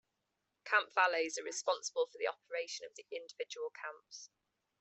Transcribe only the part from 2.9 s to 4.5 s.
the individual camps.